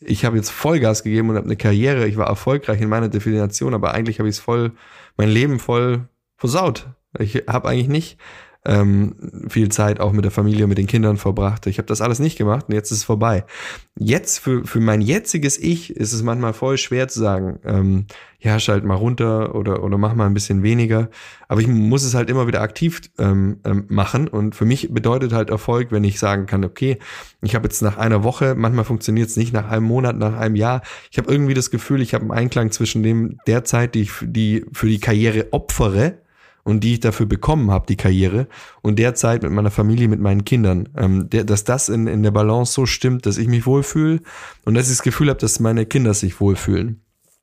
[0.00, 3.74] ich habe jetzt Vollgas gegeben und habe eine Karriere, ich war erfolgreich in meiner Definition,
[3.74, 4.72] aber eigentlich habe ich es voll,
[5.16, 6.88] mein Leben voll versaut.
[7.18, 8.18] Ich habe eigentlich nicht
[8.64, 11.66] ähm, viel Zeit auch mit der Familie, mit den Kindern verbracht.
[11.66, 13.44] Ich habe das alles nicht gemacht und jetzt ist es vorbei.
[13.98, 18.06] Jetzt für, für mein jetziges Ich ist es manchmal voll schwer zu sagen, ähm,
[18.38, 21.10] ja, schalt mal runter oder, oder mach mal ein bisschen weniger.
[21.48, 24.28] Aber ich muss es halt immer wieder aktiv ähm, ähm, machen.
[24.28, 26.98] Und für mich bedeutet halt Erfolg, wenn ich sagen kann, okay,
[27.42, 30.56] ich habe jetzt nach einer Woche, manchmal funktioniert es nicht nach einem Monat, nach einem
[30.56, 30.82] Jahr.
[31.10, 34.12] Ich habe irgendwie das Gefühl, ich habe einen Einklang zwischen dem der Zeit, die ich
[34.22, 36.18] die für die Karriere opfere
[36.64, 38.48] und die ich dafür bekommen habe, die Karriere,
[38.82, 42.30] und derzeit mit meiner Familie, mit meinen Kindern, ähm, der, dass das in, in der
[42.30, 44.20] Balance so stimmt, dass ich mich wohlfühle
[44.64, 47.02] und dass ich das Gefühl habe, dass meine Kinder sich wohlfühlen.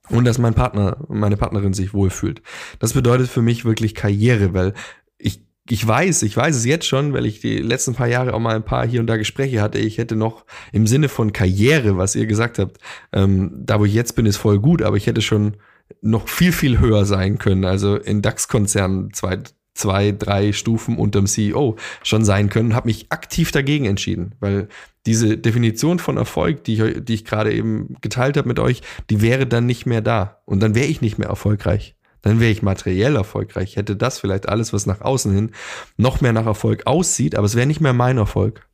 [0.10, 2.42] Und dass mein Partner, meine Partnerin sich wohlfühlt.
[2.80, 4.74] Das bedeutet für mich wirklich Karriere, weil
[5.18, 8.40] ich ich weiß, ich weiß es jetzt schon, weil ich die letzten paar Jahre auch
[8.40, 9.80] mal ein paar hier und da Gespräche hatte.
[9.80, 12.78] Ich hätte noch im Sinne von Karriere, was ihr gesagt habt,
[13.12, 15.58] ähm, da wo ich jetzt bin, ist voll gut, aber ich hätte schon
[16.02, 17.66] noch viel, viel höher sein können.
[17.66, 19.40] Also in DAX-Konzernen zwei,
[19.74, 24.68] zwei, drei Stufen unterm CEO schon sein können, habe mich aktiv dagegen entschieden, weil
[25.06, 29.22] diese Definition von Erfolg, die ich, die ich gerade eben geteilt habe mit euch, die
[29.22, 30.42] wäre dann nicht mehr da.
[30.46, 31.96] Und dann wäre ich nicht mehr erfolgreich.
[32.22, 33.70] Dann wäre ich materiell erfolgreich.
[33.72, 35.52] Ich hätte das vielleicht alles, was nach außen hin
[35.96, 38.67] noch mehr nach Erfolg aussieht, aber es wäre nicht mehr mein Erfolg.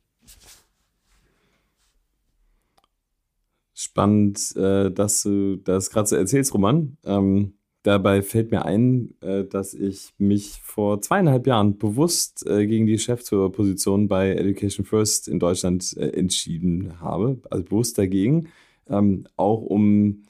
[3.74, 6.96] Spannend, äh, dass du das gerade so erzählst, Roman.
[7.04, 12.86] Ähm, dabei fällt mir ein, äh, dass ich mich vor zweieinhalb Jahren bewusst äh, gegen
[12.86, 17.40] die Chefsposition bei Education First in Deutschland äh, entschieden habe.
[17.50, 18.48] Also bewusst dagegen.
[18.88, 20.22] Ähm, auch um,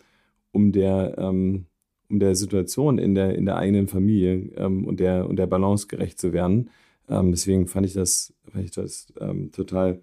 [0.52, 1.66] um der ähm,
[2.14, 5.86] um der Situation in der, in der eigenen Familie ähm, und, der, und der Balance
[5.86, 6.70] gerecht zu werden.
[7.08, 10.00] Ähm, deswegen fand ich das, fand ich das ähm, total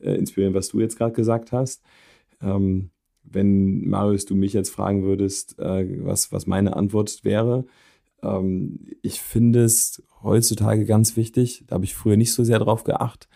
[0.00, 1.82] äh, inspirierend, was du jetzt gerade gesagt hast.
[2.42, 2.90] Ähm,
[3.22, 7.64] wenn Marius, du mich jetzt fragen würdest, äh, was, was meine Antwort wäre,
[8.22, 12.84] ähm, ich finde es heutzutage ganz wichtig, da habe ich früher nicht so sehr drauf
[12.84, 13.28] geachtet,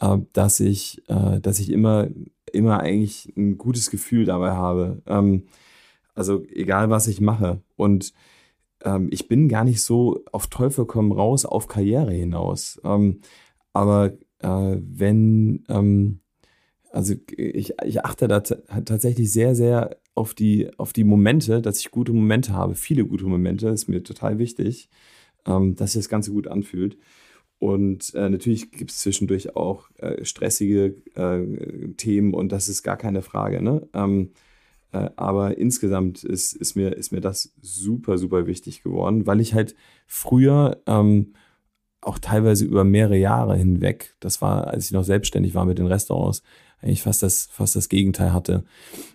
[0.00, 2.08] äh, dass ich, äh, dass ich immer,
[2.52, 5.02] immer eigentlich ein gutes Gefühl dabei habe.
[5.06, 5.44] Ähm,
[6.14, 7.62] also egal, was ich mache.
[7.76, 8.12] Und
[8.84, 12.80] ähm, ich bin gar nicht so auf Teufel komm raus auf Karriere hinaus.
[12.84, 13.20] Ähm,
[13.72, 16.20] aber äh, wenn, ähm,
[16.96, 21.90] also ich, ich achte da tatsächlich sehr, sehr auf die, auf die Momente, dass ich
[21.90, 24.88] gute Momente habe, viele gute Momente, ist mir total wichtig,
[25.46, 26.96] ähm, dass sich das Ganze gut anfühlt.
[27.58, 32.96] Und äh, natürlich gibt es zwischendurch auch äh, stressige äh, Themen und das ist gar
[32.96, 33.62] keine Frage.
[33.62, 33.86] Ne?
[33.92, 34.30] Ähm,
[34.92, 39.52] äh, aber insgesamt ist, ist, mir, ist mir das super, super wichtig geworden, weil ich
[39.52, 39.74] halt
[40.06, 41.34] früher ähm,
[42.00, 45.86] auch teilweise über mehrere Jahre hinweg, das war, als ich noch selbstständig war mit den
[45.88, 46.42] Restaurants,
[46.80, 48.64] eigentlich fast das, fast das Gegenteil hatte.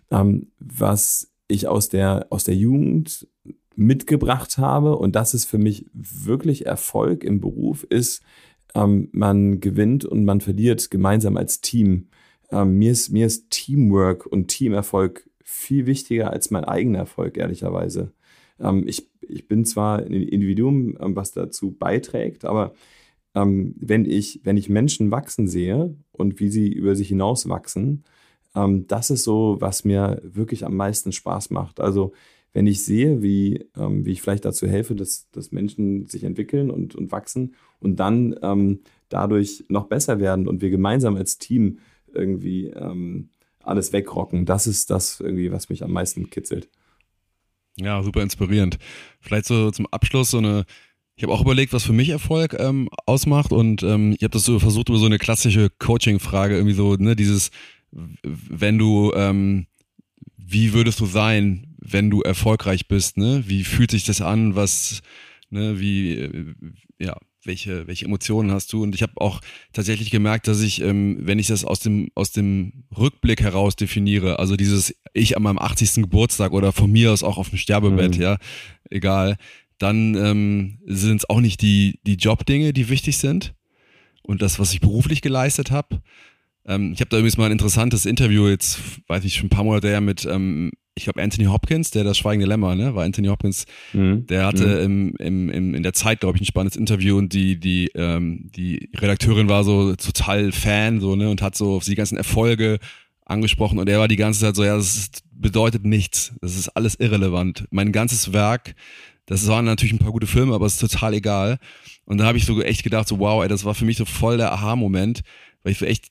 [0.09, 3.27] Ähm, was ich aus der, aus der Jugend
[3.75, 8.21] mitgebracht habe, und das ist für mich wirklich Erfolg im Beruf, ist,
[8.75, 12.07] ähm, man gewinnt und man verliert gemeinsam als Team.
[12.51, 18.13] Ähm, mir, ist, mir ist Teamwork und Teamerfolg viel wichtiger als mein eigener Erfolg, ehrlicherweise.
[18.59, 22.73] Ähm, ich, ich bin zwar ein Individuum, ähm, was dazu beiträgt, aber
[23.35, 28.03] ähm, wenn, ich, wenn ich Menschen wachsen sehe und wie sie über sich hinaus wachsen,
[28.55, 31.79] ähm, das ist so, was mir wirklich am meisten Spaß macht.
[31.79, 32.13] Also
[32.53, 36.69] wenn ich sehe, wie, ähm, wie ich vielleicht dazu helfe, dass, dass Menschen sich entwickeln
[36.69, 41.79] und, und wachsen und dann ähm, dadurch noch besser werden und wir gemeinsam als Team
[42.13, 43.29] irgendwie ähm,
[43.63, 46.69] alles wegrocken, das ist das irgendwie, was mich am meisten kitzelt.
[47.77, 48.77] Ja, super inspirierend.
[49.21, 50.65] Vielleicht so zum Abschluss so eine,
[51.21, 54.43] ich habe auch überlegt, was für mich Erfolg ähm, ausmacht und ähm, ich habe das
[54.43, 57.51] so versucht über so eine klassische Coaching-Frage, irgendwie so, ne, dieses,
[57.91, 59.67] wenn du, ähm,
[60.35, 63.43] wie würdest du sein, wenn du erfolgreich bist, ne?
[63.45, 65.03] Wie fühlt sich das an, was,
[65.51, 66.55] ne, wie, äh,
[66.97, 68.81] ja, welche, welche Emotionen hast du?
[68.81, 69.41] Und ich habe auch
[69.73, 74.39] tatsächlich gemerkt, dass ich, ähm, wenn ich das aus dem, aus dem Rückblick heraus definiere,
[74.39, 76.01] also dieses Ich an meinem 80.
[76.01, 78.21] Geburtstag oder von mir aus auch auf dem Sterbebett, mhm.
[78.23, 78.37] ja,
[78.89, 79.37] egal,
[79.81, 83.53] dann ähm, sind es auch nicht die, die Jobdinge, die wichtig sind
[84.23, 86.01] und das, was ich beruflich geleistet habe.
[86.65, 89.63] Ähm, ich habe da übrigens mal ein interessantes Interview, jetzt weiß ich schon ein paar
[89.63, 93.29] Monate her, mit ähm, ich glaube, Anthony Hopkins, der das Schweigende Lämmer, ne, war Anthony
[93.29, 94.27] Hopkins, mhm.
[94.27, 95.15] der hatte mhm.
[95.15, 98.51] im, im, im, in der Zeit, glaube ich, ein spannendes Interview und die, die, ähm,
[98.55, 102.77] die Redakteurin war so total Fan, so, ne, und hat so auf die ganzen Erfolge
[103.25, 106.95] angesprochen und er war die ganze Zeit so, ja, das bedeutet nichts, das ist alles
[106.95, 107.65] irrelevant.
[107.71, 108.75] Mein ganzes Werk,
[109.25, 111.59] das waren natürlich ein paar gute Filme, aber es ist total egal.
[112.05, 114.05] Und da habe ich so echt gedacht, so wow, ey, das war für mich so
[114.05, 115.21] voll der Aha-Moment,
[115.63, 116.09] weil ich so echt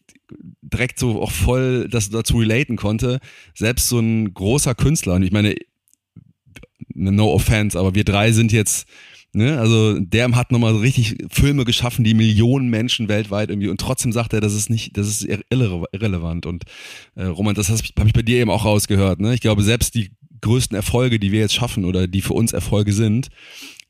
[0.62, 3.20] direkt so auch voll das dazu relaten konnte.
[3.54, 5.54] Selbst so ein großer Künstler, und ich meine,
[6.94, 8.86] no offense, aber wir drei sind jetzt,
[9.32, 14.12] ne, also der hat nochmal richtig Filme geschaffen, die Millionen Menschen weltweit irgendwie, und trotzdem
[14.12, 16.46] sagt er, das ist nicht, das ist irre irrelevant.
[16.46, 16.64] Und
[17.16, 19.20] äh, Roman, das habe ich bei dir eben auch rausgehört.
[19.20, 19.34] Ne?
[19.34, 22.92] Ich glaube, selbst die größten Erfolge, die wir jetzt schaffen oder die für uns Erfolge
[22.92, 23.28] sind,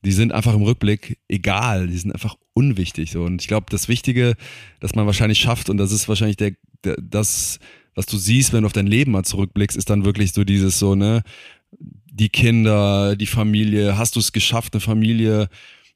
[0.05, 3.11] die sind einfach im Rückblick egal, die sind einfach unwichtig.
[3.11, 3.23] So.
[3.23, 4.35] Und ich glaube, das Wichtige,
[4.81, 6.53] das man wahrscheinlich schafft, und das ist wahrscheinlich der,
[6.85, 7.59] der, das,
[7.95, 10.79] was du siehst, wenn du auf dein Leben mal zurückblickst, ist dann wirklich so dieses
[10.79, 11.23] so, ne,
[12.13, 15.49] die Kinder, die Familie, hast du es geschafft, eine Familie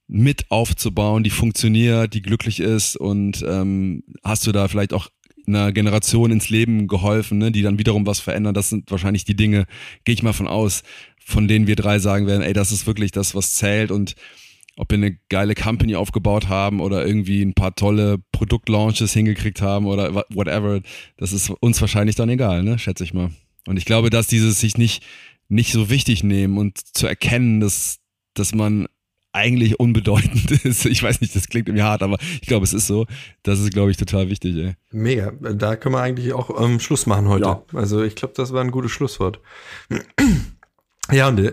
[0.06, 5.08] mit aufzubauen, die funktioniert, die glücklich ist und ähm, hast du da vielleicht auch
[5.46, 8.54] einer Generation ins Leben geholfen, ne, die dann wiederum was verändern.
[8.54, 9.66] Das sind wahrscheinlich die Dinge,
[10.04, 10.83] gehe ich mal von aus,
[11.24, 14.14] von denen wir drei sagen werden, ey, das ist wirklich das, was zählt und
[14.76, 19.87] ob wir eine geile Company aufgebaut haben oder irgendwie ein paar tolle Produktlaunches hingekriegt haben
[19.87, 20.80] oder whatever,
[21.16, 23.30] das ist uns wahrscheinlich dann egal, ne, schätze ich mal.
[23.66, 25.04] Und ich glaube, dass dieses sich nicht,
[25.48, 28.00] nicht so wichtig nehmen und zu erkennen, dass,
[28.35, 28.87] dass man
[29.34, 30.86] eigentlich unbedeutend ist.
[30.86, 33.06] Ich weiß nicht, das klingt irgendwie hart, aber ich glaube, es ist so.
[33.42, 34.56] Das ist, glaube ich, total wichtig.
[34.56, 34.74] Ey.
[34.92, 35.32] Mega.
[35.32, 37.44] Da können wir eigentlich auch ähm, Schluss machen heute.
[37.44, 37.62] Ja.
[37.72, 39.40] Also ich glaube, das war ein gutes Schlusswort.
[41.12, 41.52] Ja, und äh,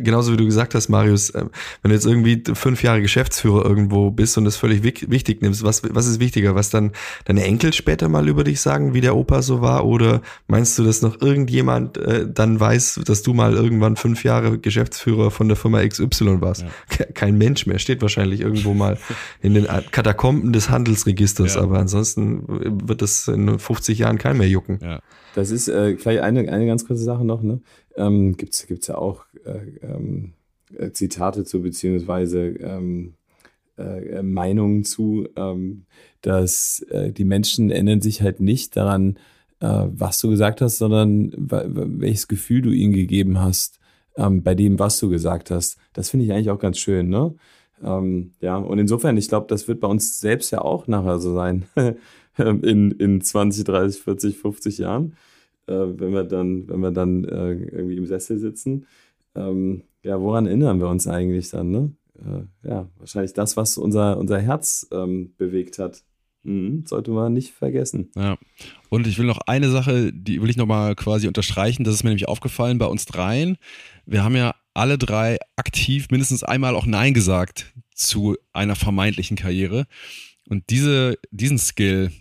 [0.00, 1.44] genauso wie du gesagt hast, Marius, äh,
[1.82, 5.82] wenn du jetzt irgendwie fünf Jahre Geschäftsführer irgendwo bist und das völlig wichtig nimmst, was,
[5.92, 6.54] was ist wichtiger?
[6.54, 6.92] Was dann
[7.24, 9.84] deine Enkel später mal über dich sagen, wie der Opa so war?
[9.84, 14.58] Oder meinst du, dass noch irgendjemand äh, dann weiß, dass du mal irgendwann fünf Jahre
[14.58, 16.64] Geschäftsführer von der Firma XY warst?
[16.98, 17.06] Ja.
[17.12, 18.98] Kein Mensch mehr, steht wahrscheinlich irgendwo mal
[19.42, 21.62] in den Katakomben des Handelsregisters, ja.
[21.62, 22.44] aber ansonsten
[22.88, 24.78] wird das in 50 Jahren kein mehr jucken.
[24.80, 25.00] Ja.
[25.36, 27.60] Das ist äh, vielleicht eine, eine ganz kurze Sache noch, ne?
[27.94, 30.32] ähm, gibt es ja auch äh, ähm,
[30.74, 33.12] äh, Zitate zu, beziehungsweise ähm,
[33.76, 35.84] äh, Meinungen zu, ähm,
[36.22, 39.18] dass äh, die Menschen ändern sich halt nicht daran,
[39.60, 43.78] äh, was du gesagt hast, sondern welches Gefühl du ihnen gegeben hast
[44.16, 45.76] ähm, bei dem, was du gesagt hast.
[45.92, 47.34] Das finde ich eigentlich auch ganz schön, ne?
[47.84, 51.34] Ähm, ja, und insofern, ich glaube, das wird bei uns selbst ja auch nachher so
[51.34, 51.66] sein.
[52.62, 55.16] in, in 20, 30, 40, 50 Jahren
[55.66, 58.86] äh, wenn wir dann, wenn wir dann äh, irgendwie im Sessel sitzen.
[59.34, 61.70] Ähm, ja, woran erinnern wir uns eigentlich dann?
[61.70, 61.92] Ne?
[62.18, 66.02] Äh, ja, wahrscheinlich das, was unser, unser Herz ähm, bewegt hat.
[66.44, 68.10] Mhm, sollte man nicht vergessen.
[68.14, 68.38] Ja.
[68.88, 71.82] Und ich will noch eine Sache, die will ich nochmal quasi unterstreichen.
[71.82, 73.58] Das ist mir nämlich aufgefallen bei uns dreien.
[74.06, 79.86] Wir haben ja alle drei aktiv mindestens einmal auch Nein gesagt zu einer vermeintlichen Karriere.
[80.48, 82.12] Und diese, diesen Skill,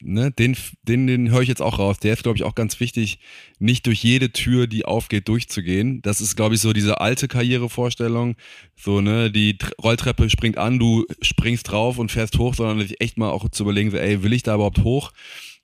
[0.00, 1.98] ne, den, den, den höre ich jetzt auch raus.
[1.98, 3.18] Der ist, glaube ich, auch ganz wichtig,
[3.58, 6.02] nicht durch jede Tür, die aufgeht, durchzugehen.
[6.02, 8.36] Das ist, glaube ich, so diese alte Karrierevorstellung.
[8.76, 13.18] So, ne, die Rolltreppe springt an, du springst drauf und fährst hoch, sondern sich echt
[13.18, 15.12] mal auch zu überlegen, so, ey, will ich da überhaupt hoch?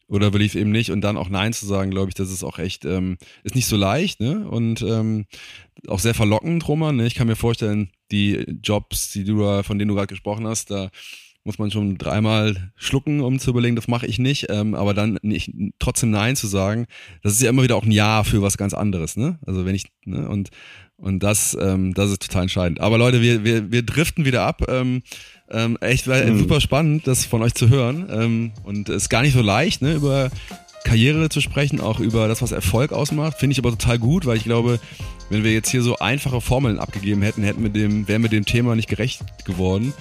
[0.09, 0.91] Oder will ich es eben nicht?
[0.91, 3.67] Und dann auch Nein zu sagen, glaube ich, das ist auch echt, ähm, ist nicht
[3.67, 4.49] so leicht, ne?
[4.49, 5.27] Und ähm,
[5.87, 6.97] auch sehr verlockend, Roman.
[6.97, 7.07] Ne?
[7.07, 10.73] Ich kann mir vorstellen, die Jobs, die du da, von denen du gerade gesprochen hast,
[10.73, 10.91] da
[11.45, 15.19] muss man schon dreimal schlucken, um zu überlegen, das mache ich nicht, ähm, aber dann
[15.23, 16.87] nicht trotzdem Nein zu sagen,
[17.23, 19.39] das ist ja immer wieder auch ein Ja für was ganz anderes, ne?
[19.47, 20.51] Also wenn ich, ne, und,
[20.97, 22.81] und das, ähm, das ist total entscheidend.
[22.81, 24.67] Aber Leute, wir, wir, wir driften wieder ab.
[24.69, 25.03] Ähm,
[25.51, 26.39] ähm, echt war mhm.
[26.39, 28.07] super spannend, das von euch zu hören.
[28.11, 30.31] Ähm, und es ist gar nicht so leicht, ne, über
[30.85, 33.39] Karriere zu sprechen, auch über das, was Erfolg ausmacht.
[33.39, 34.79] Finde ich aber total gut, weil ich glaube,
[35.31, 38.45] wenn wir jetzt hier so einfache Formeln abgegeben hätten, hätten wir dem, wären wir dem
[38.45, 39.95] Thema nicht gerecht geworden.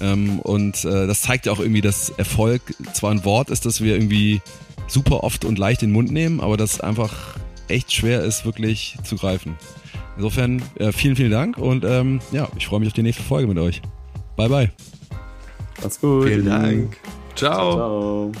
[0.00, 3.80] Ähm, und äh, das zeigt ja auch irgendwie, dass Erfolg zwar ein Wort ist, das
[3.80, 4.40] wir irgendwie
[4.86, 7.36] super oft und leicht in den Mund nehmen, aber das einfach
[7.68, 9.56] echt schwer ist, wirklich zu greifen.
[10.16, 13.48] Insofern äh, vielen, vielen Dank und ähm, ja, ich freue mich auf die nächste Folge
[13.48, 13.82] mit euch.
[14.36, 14.72] Bye, bye.
[15.82, 16.26] Macht's gut.
[16.26, 16.96] Vielen Dank.
[17.34, 17.72] Ciao.
[17.72, 18.32] Ciao.